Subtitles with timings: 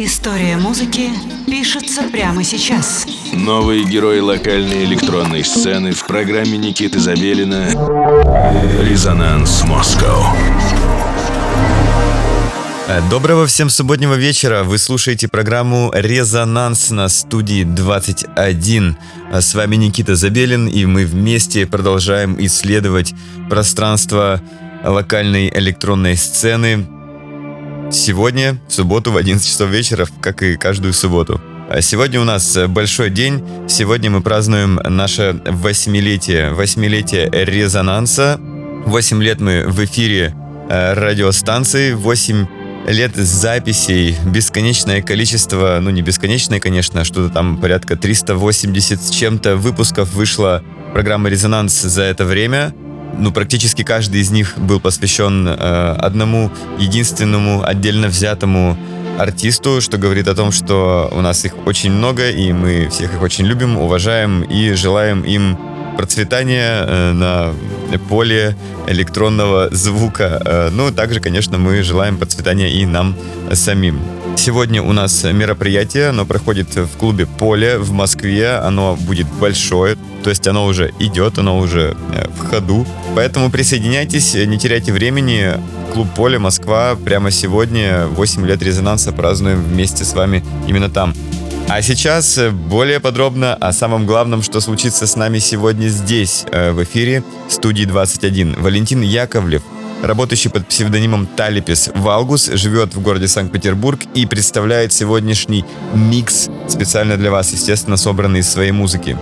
[0.00, 1.10] История музыки
[1.48, 3.04] пишется прямо сейчас.
[3.32, 7.66] Новые герои локальной электронной сцены в программе Никиты Забелина
[8.80, 10.36] «Резонанс Москва».
[13.10, 14.62] Доброго всем субботнего вечера.
[14.62, 18.96] Вы слушаете программу «Резонанс» на студии 21.
[19.32, 23.14] С вами Никита Забелин, и мы вместе продолжаем исследовать
[23.50, 24.40] пространство
[24.84, 26.86] локальной электронной сцены,
[27.90, 31.40] Сегодня, в субботу в 11 часов вечера, как и каждую субботу.
[31.70, 33.42] А сегодня у нас большой день.
[33.66, 38.38] Сегодня мы празднуем наше восьмилетие, восьмилетие резонанса.
[38.84, 40.34] Восемь лет мы в эфире
[40.68, 42.46] э, радиостанции, восемь
[42.86, 50.12] лет записей, бесконечное количество, ну не бесконечное, конечно, что-то там порядка 380 с чем-то выпусков
[50.12, 50.62] вышло
[50.92, 52.74] программы «Резонанс» за это время–
[53.16, 55.52] ну, практически каждый из них был посвящен э,
[55.98, 58.76] одному единственному отдельно взятому
[59.18, 63.22] артисту, что говорит о том, что у нас их очень много, и мы всех их
[63.22, 65.58] очень любим, уважаем и желаем им
[65.96, 67.52] процветания э, на
[68.08, 70.40] поле электронного звука.
[70.44, 73.16] Э, ну, также, конечно, мы желаем процветания и нам
[73.52, 74.00] самим.
[74.38, 78.52] Сегодня у нас мероприятие, оно проходит в клубе «Поле» в Москве.
[78.52, 82.86] Оно будет большое, то есть оно уже идет, оно уже э, в ходу.
[83.16, 85.54] Поэтому присоединяйтесь, не теряйте времени.
[85.92, 91.14] Клуб «Поле» Москва прямо сегодня 8 лет резонанса празднуем вместе с вами именно там.
[91.68, 96.70] А сейчас э, более подробно о самом главном, что случится с нами сегодня здесь, э,
[96.70, 98.54] в эфире студии 21.
[98.62, 99.62] Валентин Яковлев,
[100.02, 107.30] работающий под псевдонимом Талипис Валгус, живет в городе Санкт-Петербург и представляет сегодняшний микс специально для
[107.30, 109.16] вас, естественно, собранный из своей музыки.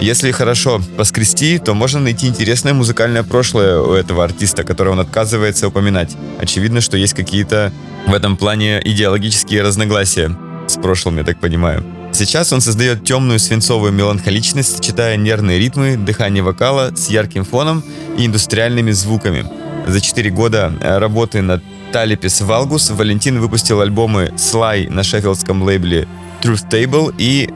[0.00, 5.68] Если хорошо поскрести, то можно найти интересное музыкальное прошлое у этого артиста, которое он отказывается
[5.68, 6.16] упоминать.
[6.40, 7.72] Очевидно, что есть какие-то
[8.06, 11.84] в этом плане идеологические разногласия с прошлым, я так понимаю.
[12.12, 17.84] Сейчас он создает темную свинцовую меланхоличность, сочетая нервные ритмы, дыхание вокала с ярким фоном
[18.18, 19.46] и индустриальными звуками.
[19.86, 21.62] За 4 года э, работы над
[21.92, 26.06] Талипис Валгус Валентин выпустил альбомы «Sly» на шеффилдском лейбле
[26.42, 27.50] Truth Table и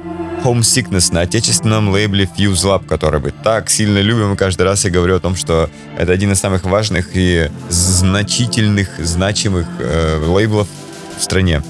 [0.45, 4.37] Homesickness на отечественном лейбле Fuse Lab, который мы так сильно любим.
[4.37, 9.67] Каждый раз я говорю о том, что это один из самых важных и значительных, значимых
[9.79, 10.69] э, лейблов
[11.19, 11.63] в стране.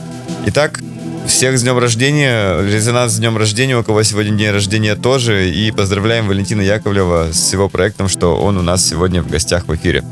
[0.47, 0.81] Итак,
[1.27, 5.51] всех с днем рождения, резонанс с днем рождения, у кого сегодня день рождения тоже.
[5.51, 9.75] И поздравляем Валентина Яковлева с его проектом, что он у нас сегодня в гостях в
[9.75, 10.03] эфире.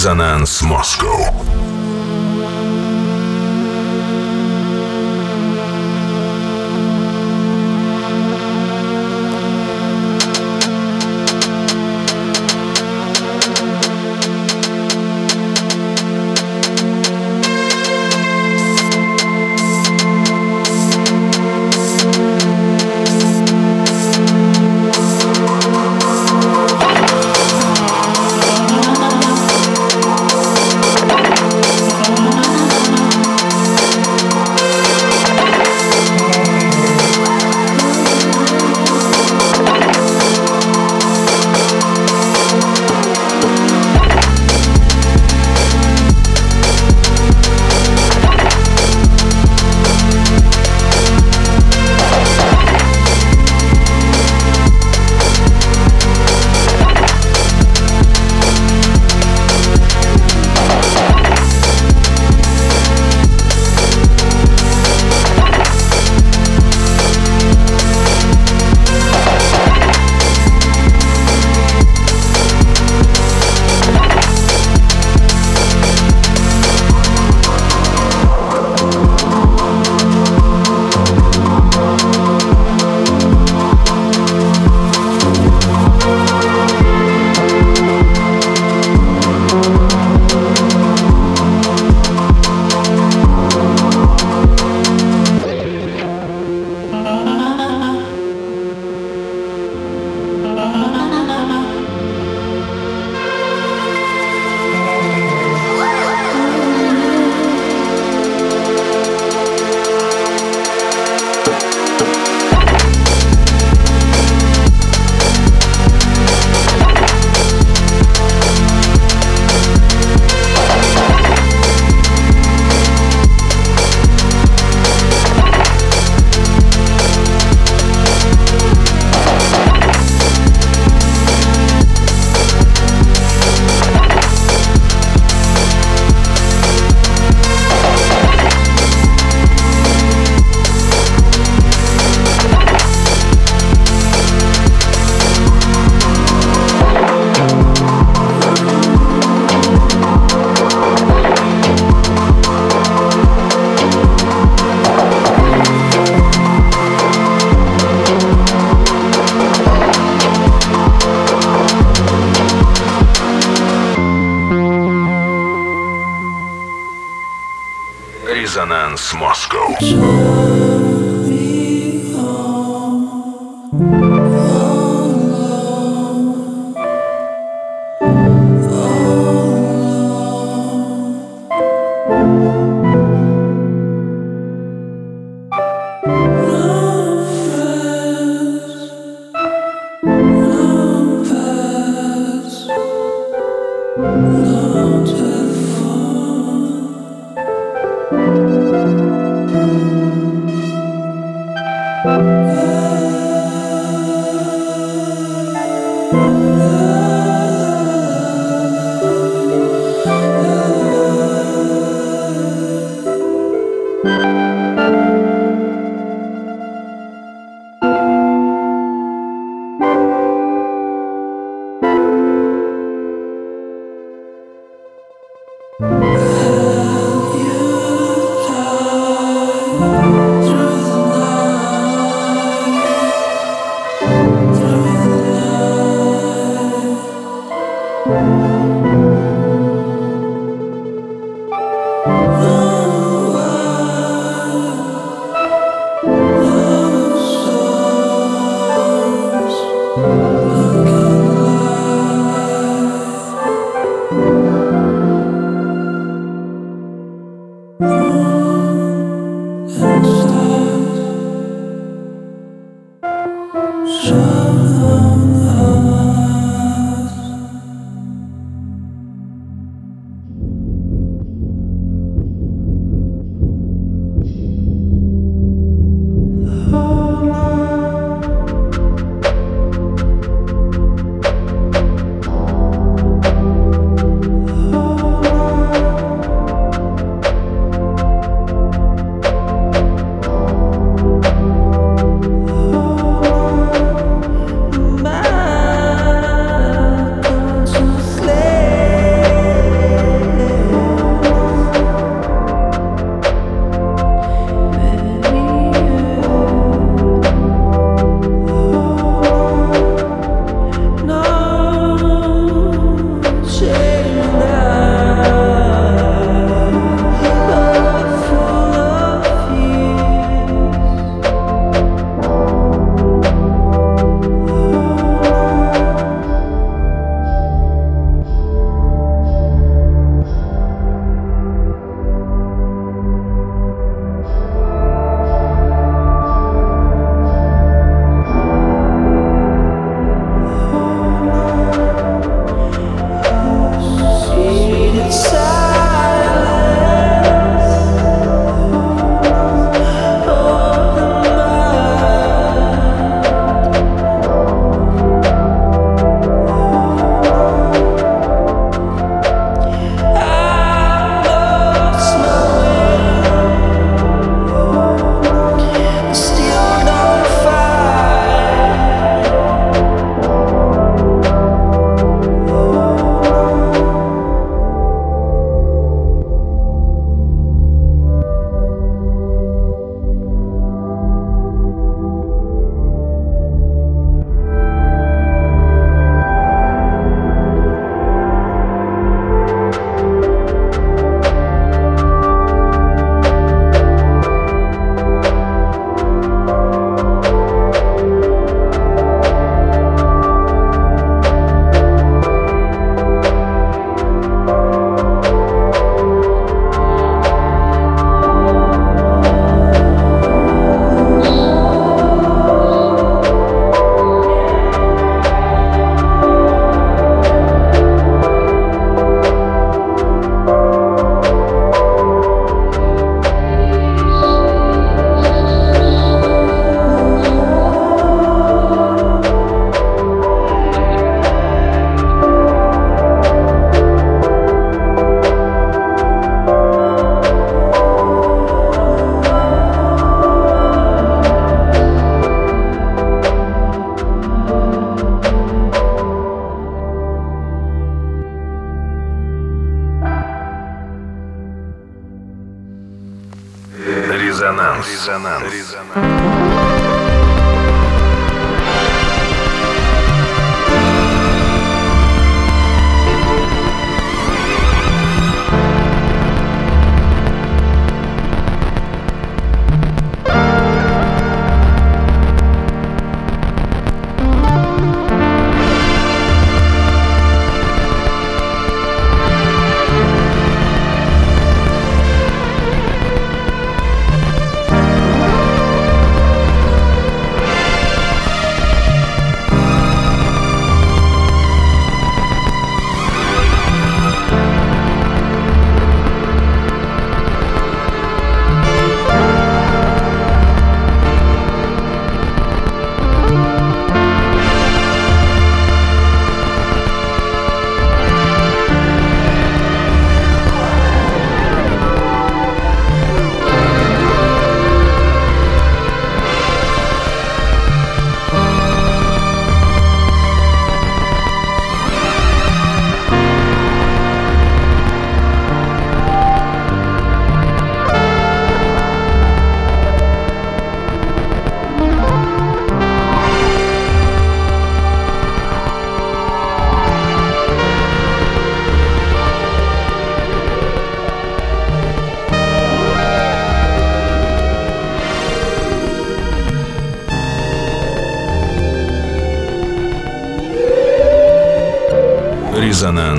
[0.00, 1.29] Резонанс Москва.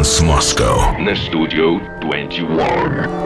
[0.02, 0.98] Резонанс Москва.
[0.98, 3.21] на Studio 21.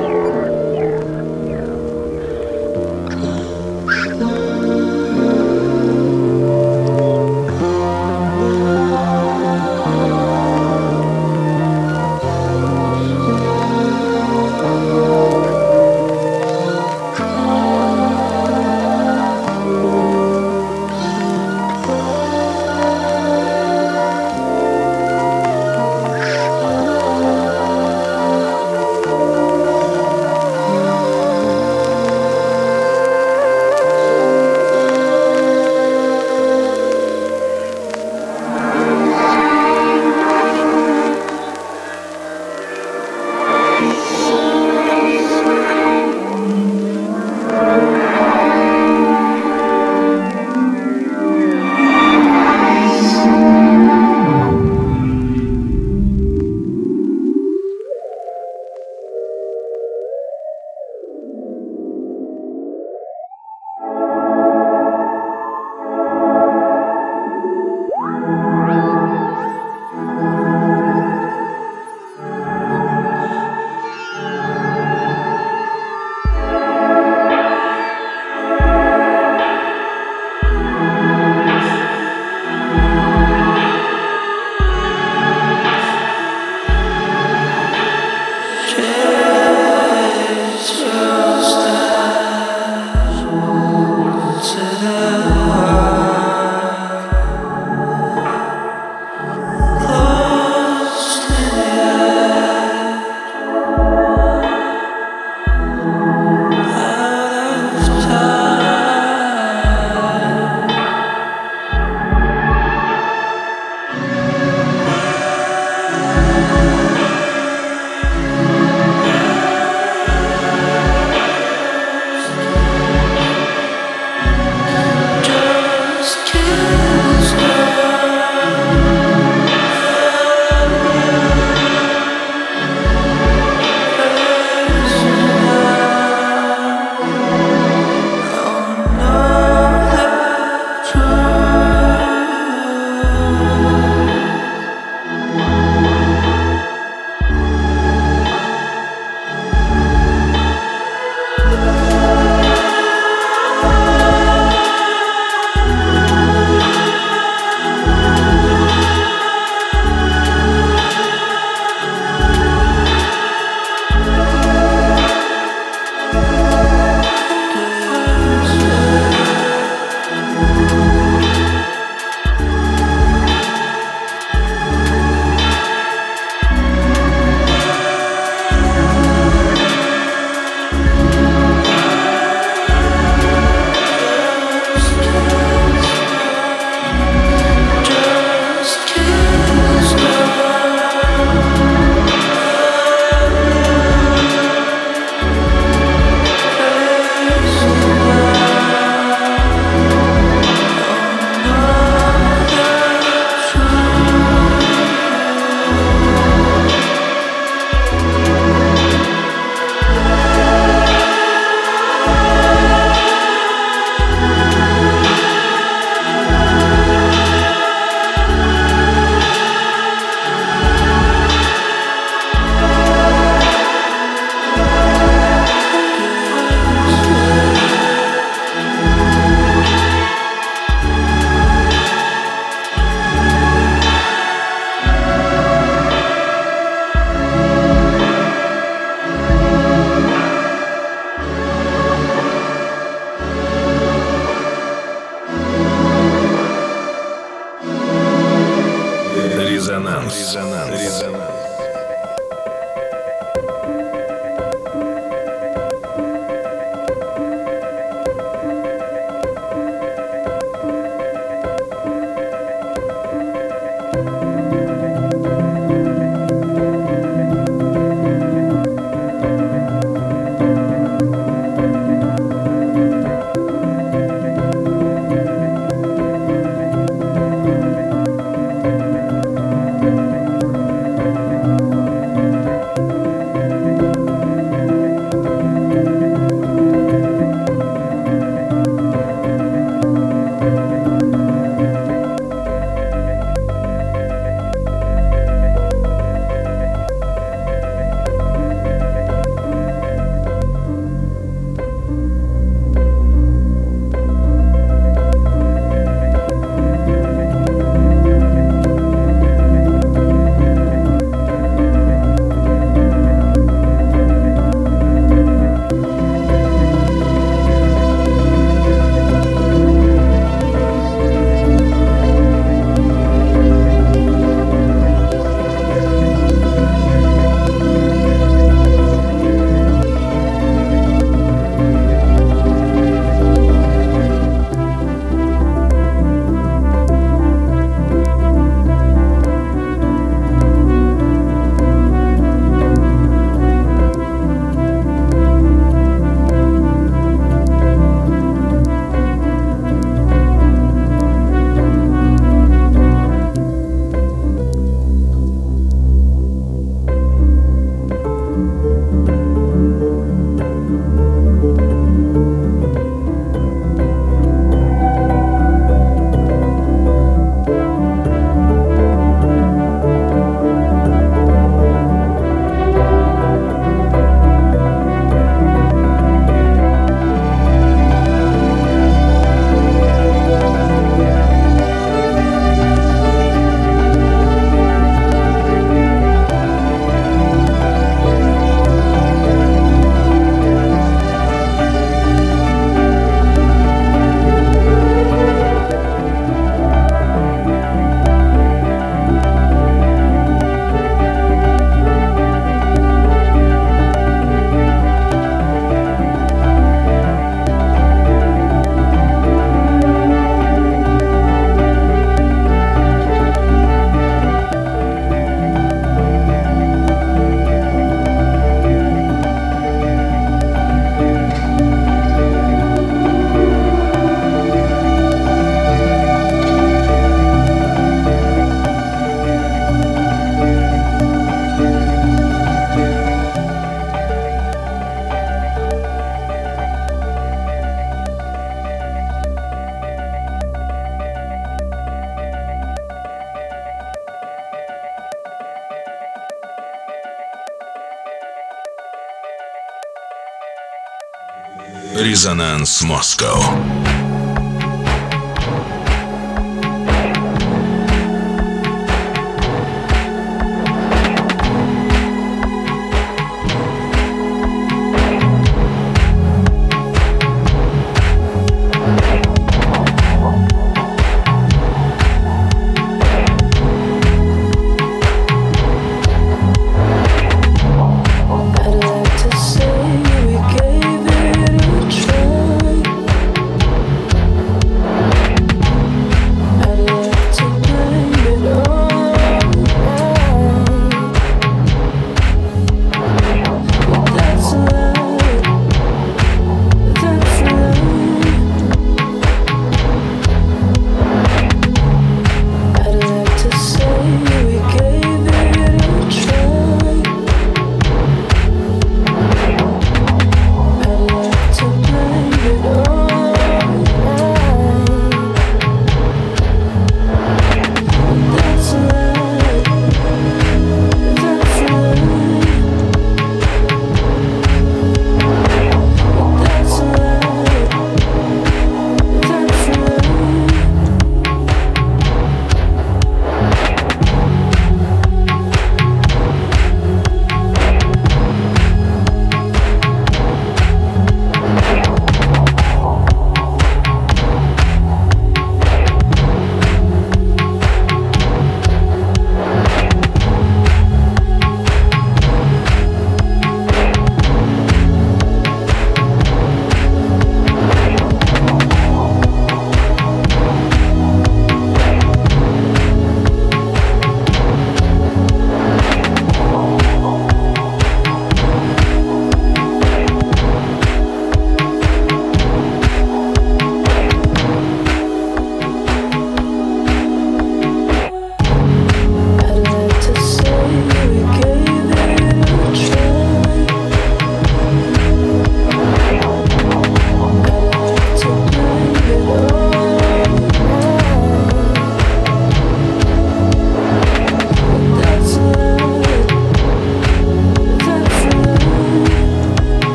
[452.66, 453.75] Резонанс Москва.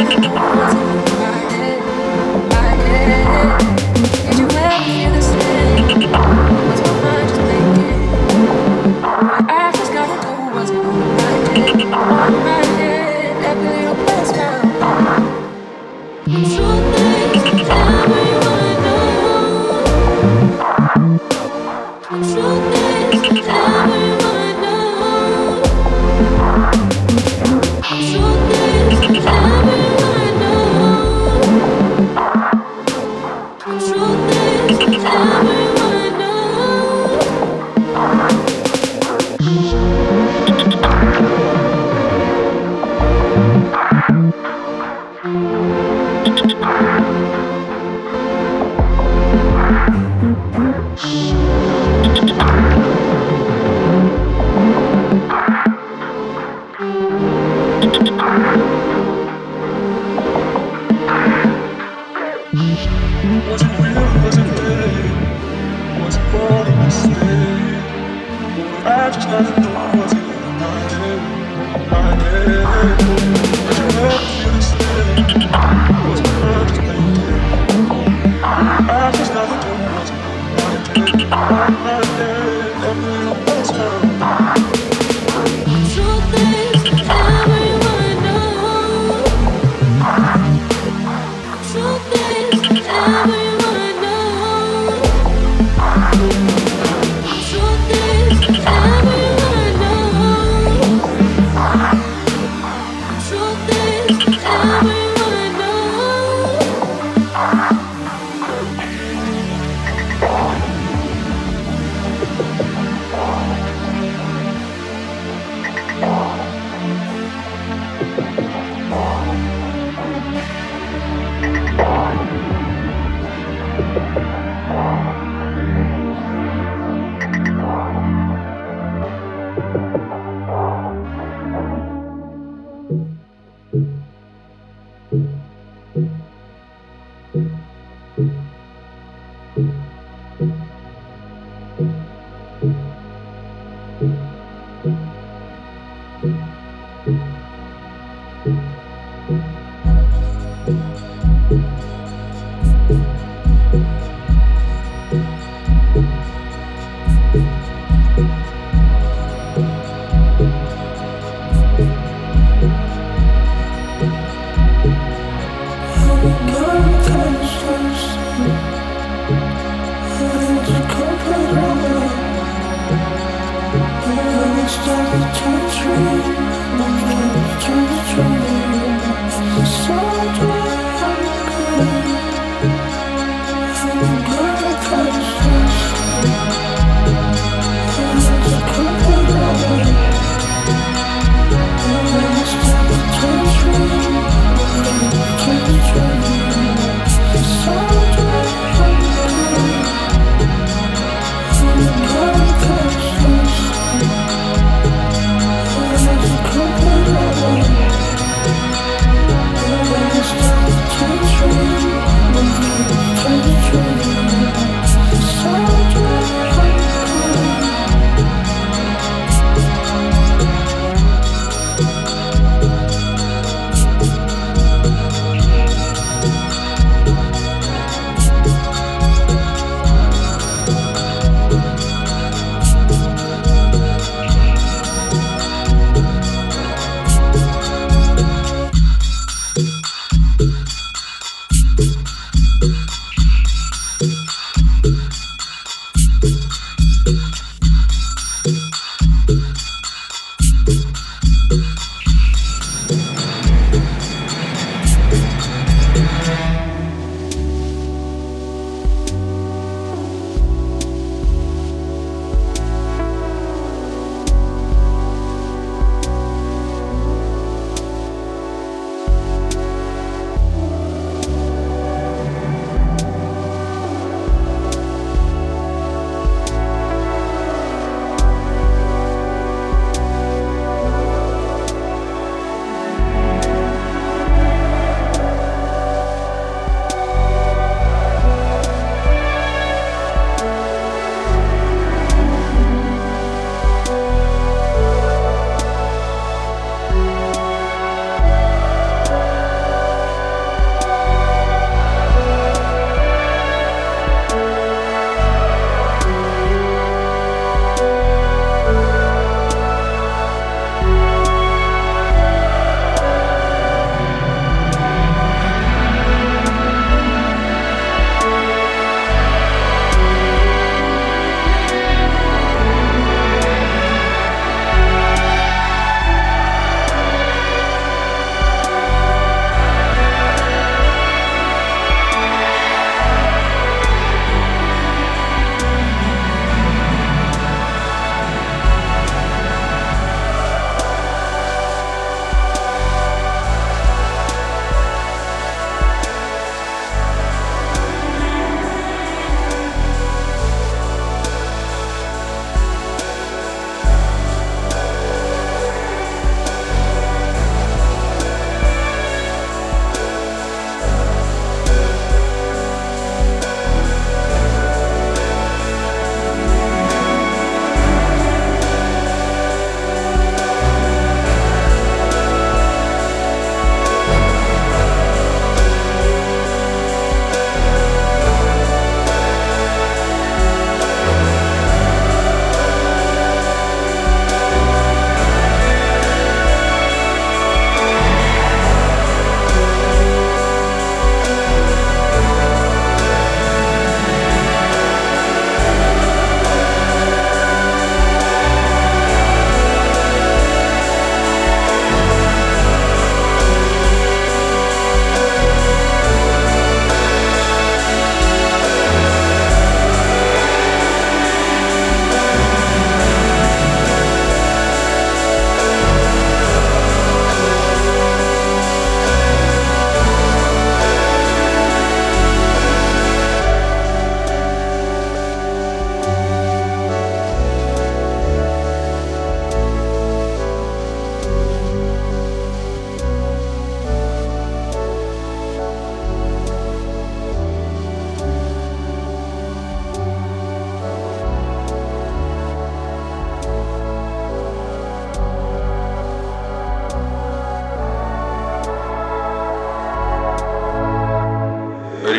[0.00, 0.28] 我怎么
[1.18, 1.27] 办？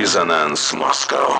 [0.10, 1.40] Резонанс Москва.